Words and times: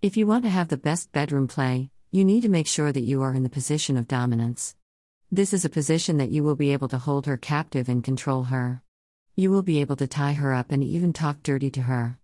If 0.00 0.16
you 0.16 0.28
want 0.28 0.44
to 0.44 0.48
have 0.48 0.68
the 0.68 0.76
best 0.76 1.10
bedroom 1.10 1.48
play, 1.48 1.90
you 2.12 2.24
need 2.24 2.42
to 2.42 2.48
make 2.48 2.68
sure 2.68 2.92
that 2.92 3.00
you 3.00 3.20
are 3.22 3.34
in 3.34 3.42
the 3.42 3.48
position 3.48 3.96
of 3.96 4.06
dominance. 4.06 4.76
This 5.32 5.52
is 5.52 5.64
a 5.64 5.68
position 5.68 6.18
that 6.18 6.30
you 6.30 6.44
will 6.44 6.54
be 6.54 6.72
able 6.72 6.86
to 6.90 6.98
hold 6.98 7.26
her 7.26 7.36
captive 7.36 7.88
and 7.88 8.04
control 8.04 8.44
her. 8.44 8.80
You 9.34 9.50
will 9.50 9.62
be 9.62 9.80
able 9.80 9.96
to 9.96 10.06
tie 10.06 10.34
her 10.34 10.54
up 10.54 10.70
and 10.70 10.84
even 10.84 11.12
talk 11.12 11.42
dirty 11.42 11.68
to 11.72 11.82
her. 11.82 12.16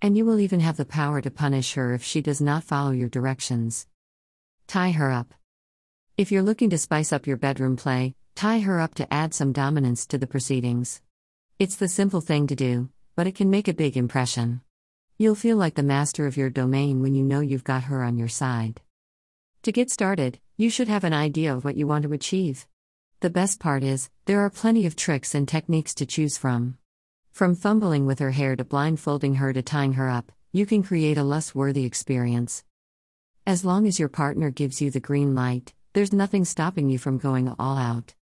And 0.00 0.16
you 0.16 0.24
will 0.24 0.38
even 0.38 0.60
have 0.60 0.76
the 0.76 0.84
power 0.84 1.20
to 1.20 1.28
punish 1.32 1.74
her 1.74 1.94
if 1.94 2.04
she 2.04 2.22
does 2.22 2.40
not 2.40 2.62
follow 2.62 2.92
your 2.92 3.08
directions. 3.08 3.88
Tie 4.68 4.92
her 4.92 5.10
up. 5.10 5.34
If 6.16 6.30
you're 6.30 6.42
looking 6.44 6.70
to 6.70 6.78
spice 6.78 7.12
up 7.12 7.26
your 7.26 7.38
bedroom 7.38 7.74
play, 7.74 8.14
tie 8.36 8.60
her 8.60 8.78
up 8.78 8.94
to 8.94 9.12
add 9.12 9.34
some 9.34 9.52
dominance 9.52 10.06
to 10.06 10.18
the 10.18 10.28
proceedings. 10.28 11.02
It's 11.58 11.74
the 11.74 11.88
simple 11.88 12.20
thing 12.20 12.46
to 12.46 12.54
do, 12.54 12.88
but 13.16 13.26
it 13.26 13.34
can 13.34 13.50
make 13.50 13.66
a 13.66 13.74
big 13.74 13.96
impression. 13.96 14.60
You'll 15.18 15.34
feel 15.34 15.56
like 15.56 15.76
the 15.76 15.82
master 15.82 16.26
of 16.26 16.36
your 16.36 16.50
domain 16.50 17.00
when 17.00 17.14
you 17.14 17.22
know 17.22 17.40
you've 17.40 17.64
got 17.64 17.84
her 17.84 18.02
on 18.02 18.18
your 18.18 18.28
side. 18.28 18.82
To 19.62 19.72
get 19.72 19.90
started, 19.90 20.38
you 20.58 20.68
should 20.68 20.88
have 20.88 21.04
an 21.04 21.14
idea 21.14 21.54
of 21.54 21.64
what 21.64 21.74
you 21.78 21.86
want 21.86 22.02
to 22.02 22.12
achieve. 22.12 22.66
The 23.20 23.30
best 23.30 23.58
part 23.58 23.82
is, 23.82 24.10
there 24.26 24.40
are 24.40 24.50
plenty 24.50 24.84
of 24.84 24.94
tricks 24.94 25.34
and 25.34 25.48
techniques 25.48 25.94
to 25.94 26.04
choose 26.04 26.36
from. 26.36 26.76
From 27.32 27.54
fumbling 27.54 28.04
with 28.04 28.18
her 28.18 28.32
hair 28.32 28.56
to 28.56 28.64
blindfolding 28.64 29.36
her 29.36 29.54
to 29.54 29.62
tying 29.62 29.94
her 29.94 30.10
up, 30.10 30.32
you 30.52 30.66
can 30.66 30.82
create 30.82 31.16
a 31.16 31.24
less 31.24 31.54
worthy 31.54 31.86
experience. 31.86 32.62
As 33.46 33.64
long 33.64 33.86
as 33.86 33.98
your 33.98 34.10
partner 34.10 34.50
gives 34.50 34.82
you 34.82 34.90
the 34.90 35.00
green 35.00 35.34
light, 35.34 35.72
there's 35.94 36.12
nothing 36.12 36.44
stopping 36.44 36.90
you 36.90 36.98
from 36.98 37.16
going 37.16 37.54
all 37.58 37.78
out. 37.78 38.14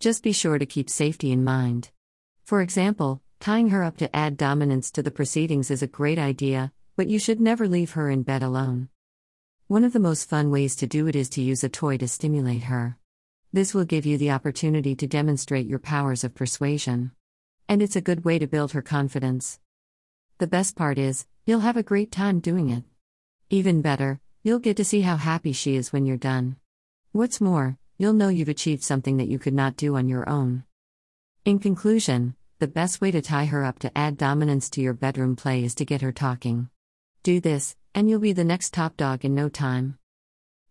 Just 0.00 0.22
be 0.22 0.32
sure 0.32 0.58
to 0.58 0.64
keep 0.64 0.88
safety 0.88 1.30
in 1.30 1.44
mind. 1.44 1.90
For 2.46 2.62
example, 2.62 3.20
Tying 3.40 3.68
her 3.68 3.84
up 3.84 3.96
to 3.98 4.14
add 4.14 4.36
dominance 4.36 4.90
to 4.90 5.02
the 5.02 5.12
proceedings 5.12 5.70
is 5.70 5.80
a 5.80 5.86
great 5.86 6.18
idea, 6.18 6.72
but 6.96 7.06
you 7.06 7.20
should 7.20 7.40
never 7.40 7.68
leave 7.68 7.92
her 7.92 8.10
in 8.10 8.24
bed 8.24 8.42
alone. 8.42 8.88
One 9.68 9.84
of 9.84 9.92
the 9.92 10.00
most 10.00 10.28
fun 10.28 10.50
ways 10.50 10.74
to 10.76 10.88
do 10.88 11.06
it 11.06 11.14
is 11.14 11.28
to 11.30 11.42
use 11.42 11.62
a 11.62 11.68
toy 11.68 11.98
to 11.98 12.08
stimulate 12.08 12.64
her. 12.64 12.96
This 13.52 13.72
will 13.72 13.84
give 13.84 14.04
you 14.04 14.18
the 14.18 14.32
opportunity 14.32 14.96
to 14.96 15.06
demonstrate 15.06 15.66
your 15.66 15.78
powers 15.78 16.24
of 16.24 16.34
persuasion. 16.34 17.12
And 17.68 17.80
it's 17.80 17.96
a 17.96 18.00
good 18.00 18.24
way 18.24 18.38
to 18.40 18.46
build 18.46 18.72
her 18.72 18.82
confidence. 18.82 19.60
The 20.38 20.46
best 20.46 20.74
part 20.74 20.98
is, 20.98 21.26
you'll 21.46 21.60
have 21.60 21.76
a 21.76 21.82
great 21.82 22.10
time 22.10 22.40
doing 22.40 22.70
it. 22.70 22.82
Even 23.50 23.82
better, 23.82 24.20
you'll 24.42 24.58
get 24.58 24.76
to 24.78 24.84
see 24.84 25.02
how 25.02 25.16
happy 25.16 25.52
she 25.52 25.76
is 25.76 25.92
when 25.92 26.06
you're 26.06 26.16
done. 26.16 26.56
What's 27.12 27.40
more, 27.40 27.78
you'll 27.98 28.14
know 28.14 28.28
you've 28.30 28.48
achieved 28.48 28.82
something 28.82 29.16
that 29.18 29.28
you 29.28 29.38
could 29.38 29.54
not 29.54 29.76
do 29.76 29.96
on 29.96 30.08
your 30.08 30.28
own. 30.28 30.64
In 31.44 31.58
conclusion, 31.58 32.34
the 32.58 32.66
best 32.66 33.00
way 33.00 33.12
to 33.12 33.22
tie 33.22 33.44
her 33.44 33.64
up 33.64 33.78
to 33.78 33.96
add 33.96 34.16
dominance 34.16 34.68
to 34.68 34.80
your 34.80 34.92
bedroom 34.92 35.36
play 35.36 35.62
is 35.62 35.76
to 35.76 35.84
get 35.84 36.02
her 36.02 36.10
talking. 36.10 36.68
Do 37.22 37.40
this, 37.40 37.76
and 37.94 38.10
you'll 38.10 38.18
be 38.18 38.32
the 38.32 38.42
next 38.42 38.74
top 38.74 38.96
dog 38.96 39.24
in 39.24 39.32
no 39.32 39.48
time. 39.48 39.96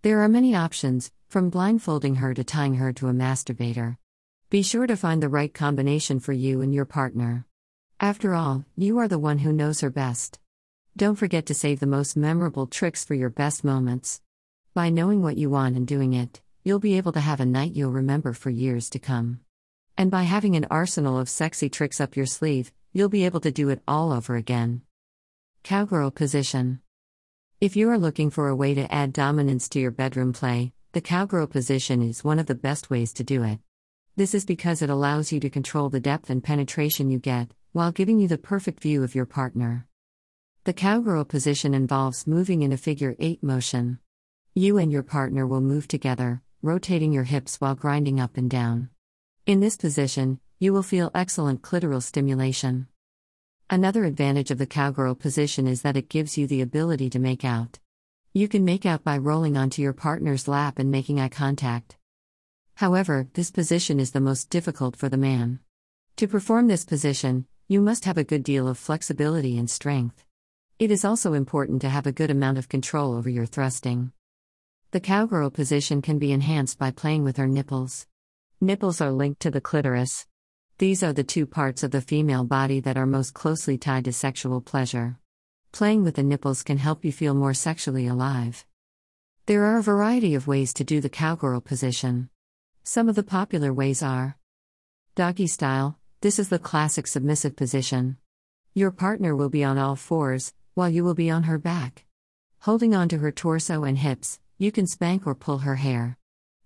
There 0.00 0.20
are 0.20 0.28
many 0.28 0.54
options, 0.54 1.12
from 1.28 1.50
blindfolding 1.50 2.16
her 2.16 2.32
to 2.32 2.42
tying 2.42 2.76
her 2.76 2.94
to 2.94 3.08
a 3.08 3.12
masturbator. 3.12 3.98
Be 4.48 4.62
sure 4.62 4.86
to 4.86 4.96
find 4.96 5.22
the 5.22 5.28
right 5.28 5.52
combination 5.52 6.20
for 6.20 6.32
you 6.32 6.62
and 6.62 6.74
your 6.74 6.86
partner. 6.86 7.44
After 8.00 8.34
all, 8.34 8.64
you 8.76 8.96
are 8.98 9.08
the 9.08 9.18
one 9.18 9.38
who 9.38 9.52
knows 9.52 9.80
her 9.80 9.90
best. 9.90 10.38
Don't 10.96 11.16
forget 11.16 11.44
to 11.46 11.54
save 11.54 11.80
the 11.80 11.86
most 11.86 12.16
memorable 12.16 12.66
tricks 12.66 13.04
for 13.04 13.14
your 13.14 13.30
best 13.30 13.62
moments. 13.62 14.22
By 14.72 14.88
knowing 14.88 15.22
what 15.22 15.36
you 15.36 15.50
want 15.50 15.76
and 15.76 15.86
doing 15.86 16.14
it, 16.14 16.40
you'll 16.62 16.78
be 16.78 16.96
able 16.96 17.12
to 17.12 17.20
have 17.20 17.40
a 17.40 17.46
night 17.46 17.76
you'll 17.76 17.90
remember 17.90 18.32
for 18.32 18.48
years 18.48 18.88
to 18.90 18.98
come. 18.98 19.40
And 19.96 20.10
by 20.10 20.24
having 20.24 20.56
an 20.56 20.66
arsenal 20.70 21.18
of 21.18 21.28
sexy 21.28 21.68
tricks 21.68 22.00
up 22.00 22.16
your 22.16 22.26
sleeve, 22.26 22.72
you'll 22.92 23.08
be 23.08 23.24
able 23.24 23.40
to 23.40 23.52
do 23.52 23.68
it 23.68 23.80
all 23.86 24.12
over 24.12 24.34
again. 24.34 24.82
Cowgirl 25.62 26.10
Position 26.10 26.80
If 27.60 27.76
you 27.76 27.88
are 27.90 27.98
looking 27.98 28.30
for 28.30 28.48
a 28.48 28.56
way 28.56 28.74
to 28.74 28.92
add 28.92 29.12
dominance 29.12 29.68
to 29.70 29.78
your 29.78 29.92
bedroom 29.92 30.32
play, 30.32 30.72
the 30.92 31.00
cowgirl 31.00 31.46
position 31.46 32.02
is 32.02 32.24
one 32.24 32.40
of 32.40 32.46
the 32.46 32.54
best 32.56 32.90
ways 32.90 33.12
to 33.14 33.24
do 33.24 33.44
it. 33.44 33.60
This 34.16 34.34
is 34.34 34.44
because 34.44 34.82
it 34.82 34.90
allows 34.90 35.32
you 35.32 35.40
to 35.40 35.50
control 35.50 35.88
the 35.90 36.00
depth 36.00 36.28
and 36.28 36.42
penetration 36.42 37.10
you 37.10 37.18
get, 37.18 37.50
while 37.72 37.92
giving 37.92 38.18
you 38.18 38.28
the 38.28 38.38
perfect 38.38 38.80
view 38.80 39.02
of 39.04 39.14
your 39.14 39.26
partner. 39.26 39.86
The 40.64 40.72
cowgirl 40.72 41.24
position 41.24 41.74
involves 41.74 42.26
moving 42.26 42.62
in 42.62 42.72
a 42.72 42.76
figure 42.76 43.14
8 43.18 43.42
motion. 43.42 43.98
You 44.54 44.78
and 44.78 44.90
your 44.90 45.02
partner 45.02 45.46
will 45.46 45.60
move 45.60 45.86
together, 45.88 46.42
rotating 46.62 47.12
your 47.12 47.24
hips 47.24 47.60
while 47.60 47.74
grinding 47.74 48.20
up 48.20 48.36
and 48.36 48.48
down. 48.48 48.90
In 49.46 49.60
this 49.60 49.76
position, 49.76 50.40
you 50.58 50.72
will 50.72 50.82
feel 50.82 51.10
excellent 51.14 51.60
clitoral 51.60 52.02
stimulation. 52.02 52.86
Another 53.68 54.06
advantage 54.06 54.50
of 54.50 54.56
the 54.56 54.64
cowgirl 54.64 55.16
position 55.16 55.66
is 55.66 55.82
that 55.82 55.98
it 55.98 56.08
gives 56.08 56.38
you 56.38 56.46
the 56.46 56.62
ability 56.62 57.10
to 57.10 57.18
make 57.18 57.44
out. 57.44 57.78
You 58.32 58.48
can 58.48 58.64
make 58.64 58.86
out 58.86 59.04
by 59.04 59.18
rolling 59.18 59.54
onto 59.54 59.82
your 59.82 59.92
partner's 59.92 60.48
lap 60.48 60.78
and 60.78 60.90
making 60.90 61.20
eye 61.20 61.28
contact. 61.28 61.98
However, 62.76 63.28
this 63.34 63.50
position 63.50 64.00
is 64.00 64.12
the 64.12 64.20
most 64.20 64.48
difficult 64.48 64.96
for 64.96 65.10
the 65.10 65.18
man. 65.18 65.60
To 66.16 66.26
perform 66.26 66.68
this 66.68 66.86
position, 66.86 67.44
you 67.68 67.82
must 67.82 68.06
have 68.06 68.16
a 68.16 68.24
good 68.24 68.44
deal 68.44 68.66
of 68.66 68.78
flexibility 68.78 69.58
and 69.58 69.68
strength. 69.68 70.24
It 70.78 70.90
is 70.90 71.04
also 71.04 71.34
important 71.34 71.82
to 71.82 71.90
have 71.90 72.06
a 72.06 72.12
good 72.12 72.30
amount 72.30 72.56
of 72.56 72.70
control 72.70 73.12
over 73.12 73.28
your 73.28 73.44
thrusting. 73.44 74.10
The 74.92 75.00
cowgirl 75.00 75.50
position 75.50 76.00
can 76.00 76.18
be 76.18 76.32
enhanced 76.32 76.78
by 76.78 76.92
playing 76.92 77.24
with 77.24 77.36
her 77.36 77.46
nipples. 77.46 78.06
Nipples 78.60 79.00
are 79.00 79.10
linked 79.10 79.40
to 79.40 79.50
the 79.50 79.60
clitoris. 79.60 80.26
These 80.78 81.02
are 81.02 81.12
the 81.12 81.24
two 81.24 81.46
parts 81.46 81.82
of 81.82 81.90
the 81.90 82.00
female 82.00 82.44
body 82.44 82.80
that 82.80 82.96
are 82.96 83.06
most 83.06 83.34
closely 83.34 83.76
tied 83.76 84.04
to 84.06 84.12
sexual 84.12 84.60
pleasure. 84.60 85.18
Playing 85.72 86.04
with 86.04 86.14
the 86.14 86.22
nipples 86.22 86.62
can 86.62 86.78
help 86.78 87.04
you 87.04 87.12
feel 87.12 87.34
more 87.34 87.54
sexually 87.54 88.06
alive. 88.06 88.64
There 89.46 89.64
are 89.64 89.78
a 89.78 89.82
variety 89.82 90.34
of 90.34 90.46
ways 90.46 90.72
to 90.74 90.84
do 90.84 91.00
the 91.00 91.08
cowgirl 91.08 91.60
position. 91.60 92.30
Some 92.84 93.08
of 93.08 93.16
the 93.16 93.22
popular 93.22 93.72
ways 93.72 94.02
are 94.02 94.38
Doggy 95.14 95.46
style, 95.46 95.98
this 96.22 96.38
is 96.38 96.48
the 96.48 96.58
classic 96.58 97.06
submissive 97.06 97.56
position. 97.56 98.16
Your 98.72 98.90
partner 98.90 99.36
will 99.36 99.50
be 99.50 99.62
on 99.62 99.78
all 99.78 99.94
fours, 99.96 100.54
while 100.74 100.88
you 100.88 101.04
will 101.04 101.14
be 101.14 101.30
on 101.30 101.44
her 101.44 101.58
back. 101.58 102.04
Holding 102.60 102.94
onto 102.94 103.18
her 103.18 103.30
torso 103.30 103.84
and 103.84 103.98
hips, 103.98 104.40
you 104.58 104.72
can 104.72 104.86
spank 104.86 105.26
or 105.26 105.34
pull 105.34 105.58
her 105.58 105.76
hair. 105.76 106.18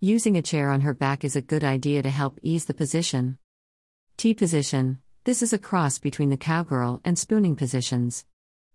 Using 0.00 0.36
a 0.36 0.42
chair 0.42 0.70
on 0.70 0.82
her 0.82 0.94
back 0.94 1.24
is 1.24 1.36
a 1.36 1.42
good 1.42 1.64
idea 1.64 2.02
to 2.02 2.10
help 2.10 2.38
ease 2.42 2.66
the 2.66 2.74
position. 2.74 3.38
T 4.16 4.34
position 4.34 4.98
this 5.24 5.42
is 5.42 5.54
a 5.54 5.58
cross 5.58 5.98
between 5.98 6.28
the 6.28 6.36
cowgirl 6.36 7.00
and 7.02 7.18
spooning 7.18 7.56
positions. 7.56 8.26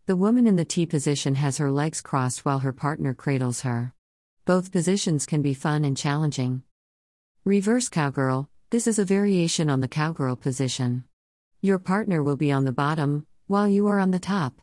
The 0.07 0.15
woman 0.15 0.47
in 0.47 0.55
the 0.55 0.65
T 0.65 0.87
position 0.87 1.35
has 1.35 1.59
her 1.59 1.71
legs 1.71 2.01
crossed 2.01 2.43
while 2.43 2.59
her 2.59 2.73
partner 2.73 3.13
cradles 3.13 3.61
her. 3.61 3.93
Both 4.45 4.71
positions 4.71 5.27
can 5.27 5.43
be 5.43 5.53
fun 5.53 5.85
and 5.85 5.95
challenging. 5.95 6.63
Reverse 7.45 7.87
cowgirl 7.87 8.49
this 8.71 8.85
is 8.85 8.99
a 8.99 9.05
variation 9.05 9.67
on 9.67 9.79
the 9.79 9.87
cowgirl 9.87 10.35
position. 10.35 11.03
Your 11.59 11.79
partner 11.79 12.21
will 12.21 12.35
be 12.35 12.51
on 12.51 12.65
the 12.65 12.71
bottom, 12.71 13.25
while 13.47 13.67
you 13.67 13.87
are 13.87 13.97
on 13.97 14.11
the 14.11 14.19
top. 14.19 14.61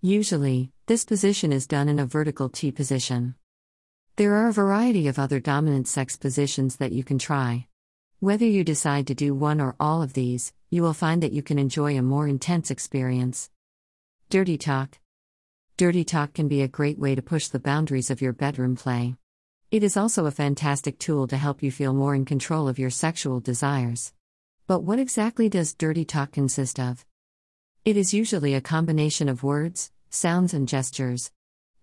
Usually, 0.00 0.72
this 0.86 1.04
position 1.04 1.52
is 1.52 1.66
done 1.66 1.86
in 1.86 1.98
a 1.98 2.06
vertical 2.06 2.48
T 2.48 2.72
position. 2.72 3.34
There 4.16 4.34
are 4.34 4.48
a 4.48 4.52
variety 4.52 5.08
of 5.08 5.18
other 5.18 5.40
dominant 5.40 5.88
sex 5.88 6.18
positions 6.18 6.76
that 6.76 6.92
you 6.92 7.02
can 7.02 7.18
try. 7.18 7.66
Whether 8.20 8.44
you 8.44 8.62
decide 8.62 9.06
to 9.06 9.14
do 9.14 9.34
one 9.34 9.58
or 9.58 9.74
all 9.80 10.02
of 10.02 10.12
these, 10.12 10.52
you 10.68 10.82
will 10.82 10.92
find 10.92 11.22
that 11.22 11.32
you 11.32 11.42
can 11.42 11.58
enjoy 11.58 11.96
a 11.96 12.02
more 12.02 12.28
intense 12.28 12.70
experience. 12.70 13.48
Dirty 14.28 14.58
Talk 14.58 14.98
Dirty 15.78 16.04
talk 16.04 16.34
can 16.34 16.46
be 16.46 16.60
a 16.60 16.68
great 16.68 16.98
way 16.98 17.14
to 17.14 17.22
push 17.22 17.48
the 17.48 17.58
boundaries 17.58 18.10
of 18.10 18.20
your 18.20 18.34
bedroom 18.34 18.76
play. 18.76 19.16
It 19.70 19.82
is 19.82 19.96
also 19.96 20.26
a 20.26 20.30
fantastic 20.30 20.98
tool 20.98 21.26
to 21.28 21.38
help 21.38 21.62
you 21.62 21.72
feel 21.72 21.94
more 21.94 22.14
in 22.14 22.26
control 22.26 22.68
of 22.68 22.78
your 22.78 22.90
sexual 22.90 23.40
desires. 23.40 24.12
But 24.66 24.82
what 24.82 24.98
exactly 24.98 25.48
does 25.48 25.72
dirty 25.72 26.04
talk 26.04 26.32
consist 26.32 26.78
of? 26.78 27.06
It 27.86 27.96
is 27.96 28.12
usually 28.12 28.52
a 28.52 28.60
combination 28.60 29.30
of 29.30 29.42
words, 29.42 29.90
sounds, 30.10 30.52
and 30.52 30.68
gestures, 30.68 31.32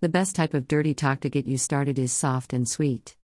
the 0.02 0.08
best 0.08 0.34
type 0.34 0.54
of 0.54 0.66
dirty 0.66 0.94
talk 0.94 1.20
to 1.20 1.30
get 1.30 1.46
you 1.46 1.58
started 1.58 2.00
is 2.00 2.14
soft 2.14 2.54
and 2.54 2.68
sweet. 2.68 3.18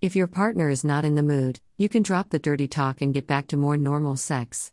If 0.00 0.14
your 0.14 0.28
partner 0.28 0.70
is 0.70 0.84
not 0.84 1.04
in 1.04 1.16
the 1.16 1.24
mood, 1.24 1.58
you 1.76 1.88
can 1.88 2.04
drop 2.04 2.30
the 2.30 2.38
dirty 2.38 2.68
talk 2.68 3.00
and 3.00 3.12
get 3.12 3.26
back 3.26 3.48
to 3.48 3.56
more 3.56 3.76
normal 3.76 4.16
sex. 4.16 4.72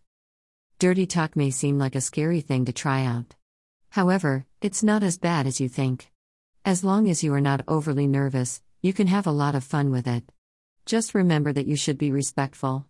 Dirty 0.77 1.07
talk 1.07 1.36
may 1.36 1.50
seem 1.50 1.80
like 1.80 1.95
a 1.95 2.01
scary 2.01 2.42
thing 2.42 2.65
to 2.65 2.71
try 2.71 3.04
out. 3.04 3.33
However, 3.89 4.45
it's 4.62 4.83
not 4.83 5.01
as 5.01 5.18
bad 5.18 5.48
as 5.48 5.59
you 5.59 5.68
think. 5.68 6.12
As 6.63 6.83
long 6.83 7.09
as 7.09 7.24
you 7.24 7.33
are 7.33 7.42
not 7.42 7.63
overly 7.68 8.06
nervous, 8.06 8.62
you 8.83 8.94
can 8.94 9.07
have 9.07 9.25
a 9.25 9.31
lot 9.31 9.56
of 9.56 9.63
fun 9.63 9.89
with 9.89 10.06
it. 10.06 10.31
Just 10.86 11.15
remember 11.15 11.51
that 11.53 11.65
you 11.65 11.75
should 11.75 11.98
be 11.98 12.12
respectful. 12.12 12.86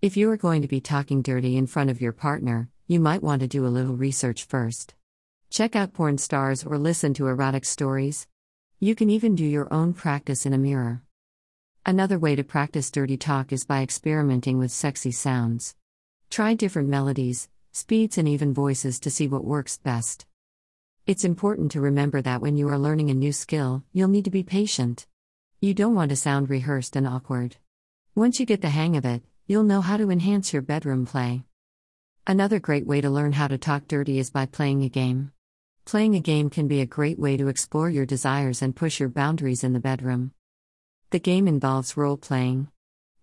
If 0.00 0.16
you 0.16 0.30
are 0.30 0.38
going 0.38 0.62
to 0.62 0.68
be 0.68 0.80
talking 0.80 1.20
dirty 1.20 1.58
in 1.58 1.66
front 1.66 1.90
of 1.90 2.00
your 2.00 2.12
partner, 2.12 2.70
you 2.86 3.00
might 3.00 3.22
want 3.22 3.42
to 3.42 3.46
do 3.46 3.66
a 3.66 3.68
little 3.68 3.96
research 3.96 4.44
first. 4.44 4.94
Check 5.52 5.76
out 5.76 5.92
porn 5.92 6.16
stars 6.16 6.64
or 6.64 6.78
listen 6.78 7.12
to 7.12 7.26
erotic 7.26 7.66
stories. 7.66 8.26
You 8.80 8.94
can 8.94 9.10
even 9.10 9.34
do 9.34 9.44
your 9.44 9.70
own 9.70 9.92
practice 9.92 10.46
in 10.46 10.54
a 10.54 10.58
mirror. 10.58 11.02
Another 11.84 12.18
way 12.18 12.34
to 12.36 12.42
practice 12.42 12.90
dirty 12.90 13.18
talk 13.18 13.52
is 13.52 13.66
by 13.66 13.82
experimenting 13.82 14.56
with 14.56 14.72
sexy 14.72 15.12
sounds. 15.12 15.74
Try 16.30 16.54
different 16.54 16.88
melodies, 16.88 17.50
speeds, 17.70 18.16
and 18.16 18.26
even 18.26 18.54
voices 18.54 18.98
to 19.00 19.10
see 19.10 19.28
what 19.28 19.44
works 19.44 19.76
best. 19.76 20.24
It's 21.06 21.22
important 21.22 21.70
to 21.72 21.82
remember 21.82 22.22
that 22.22 22.40
when 22.40 22.56
you 22.56 22.70
are 22.70 22.78
learning 22.78 23.10
a 23.10 23.14
new 23.14 23.32
skill, 23.32 23.84
you'll 23.92 24.08
need 24.08 24.24
to 24.24 24.30
be 24.30 24.42
patient. 24.42 25.06
You 25.60 25.74
don't 25.74 25.94
want 25.94 26.08
to 26.08 26.16
sound 26.16 26.48
rehearsed 26.48 26.96
and 26.96 27.06
awkward. 27.06 27.56
Once 28.14 28.40
you 28.40 28.46
get 28.46 28.62
the 28.62 28.70
hang 28.70 28.96
of 28.96 29.04
it, 29.04 29.22
you'll 29.46 29.64
know 29.64 29.82
how 29.82 29.98
to 29.98 30.10
enhance 30.10 30.54
your 30.54 30.62
bedroom 30.62 31.04
play. 31.04 31.44
Another 32.26 32.58
great 32.58 32.86
way 32.86 33.02
to 33.02 33.10
learn 33.10 33.32
how 33.32 33.48
to 33.48 33.58
talk 33.58 33.86
dirty 33.86 34.18
is 34.18 34.30
by 34.30 34.46
playing 34.46 34.82
a 34.82 34.88
game. 34.88 35.30
Playing 35.84 36.14
a 36.14 36.20
game 36.20 36.48
can 36.48 36.68
be 36.68 36.80
a 36.80 36.86
great 36.86 37.18
way 37.18 37.36
to 37.36 37.48
explore 37.48 37.90
your 37.90 38.06
desires 38.06 38.62
and 38.62 38.74
push 38.74 39.00
your 39.00 39.08
boundaries 39.08 39.64
in 39.64 39.72
the 39.72 39.80
bedroom. 39.80 40.32
The 41.10 41.18
game 41.18 41.46
involves 41.46 41.96
role 41.96 42.16
playing. 42.16 42.68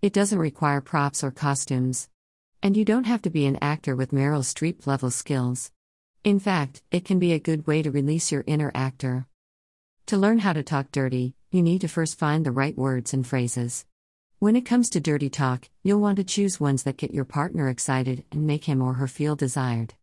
It 0.01 0.13
doesn't 0.13 0.37
require 0.37 0.81
props 0.81 1.23
or 1.23 1.31
costumes. 1.31 2.09
And 2.61 2.75
you 2.75 2.85
don't 2.85 3.05
have 3.05 3.21
to 3.23 3.29
be 3.29 3.45
an 3.45 3.57
actor 3.61 3.95
with 3.95 4.11
Meryl 4.11 4.43
Streep 4.43 4.85
level 4.85 5.09
skills. 5.09 5.71
In 6.23 6.39
fact, 6.39 6.83
it 6.91 7.05
can 7.05 7.17
be 7.17 7.31
a 7.31 7.39
good 7.39 7.65
way 7.65 7.81
to 7.81 7.91
release 7.91 8.31
your 8.31 8.43
inner 8.45 8.71
actor. 8.75 9.25
To 10.07 10.17
learn 10.17 10.39
how 10.39 10.53
to 10.53 10.61
talk 10.61 10.91
dirty, 10.91 11.35
you 11.51 11.63
need 11.63 11.81
to 11.81 11.87
first 11.87 12.19
find 12.19 12.45
the 12.45 12.51
right 12.51 12.77
words 12.77 13.13
and 13.13 13.25
phrases. 13.25 13.85
When 14.39 14.55
it 14.55 14.65
comes 14.65 14.89
to 14.91 14.99
dirty 14.99 15.29
talk, 15.29 15.69
you'll 15.81 16.01
want 16.01 16.17
to 16.17 16.23
choose 16.23 16.59
ones 16.59 16.83
that 16.83 16.97
get 16.97 17.13
your 17.13 17.25
partner 17.25 17.69
excited 17.69 18.25
and 18.31 18.45
make 18.45 18.65
him 18.65 18.81
or 18.81 18.95
her 18.95 19.07
feel 19.07 19.35
desired. 19.35 19.93